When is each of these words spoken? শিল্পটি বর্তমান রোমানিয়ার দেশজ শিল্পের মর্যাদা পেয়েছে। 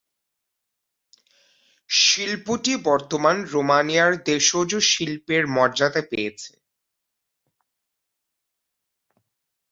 শিল্পটি 1.89 2.73
বর্তমান 2.85 3.35
রোমানিয়ার 3.51 4.13
দেশজ 4.29 4.71
শিল্পের 4.91 5.43
মর্যাদা 5.55 6.01
পেয়েছে। 6.11 6.53